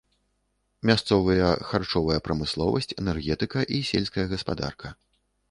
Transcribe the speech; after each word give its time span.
Мясцовыя 0.89 1.49
харчовая 1.71 2.17
прамысловасць, 2.29 2.91
энергетыка 3.05 3.59
і 3.79 3.85
сельская 3.93 4.27
гаспадарка. 4.35 4.95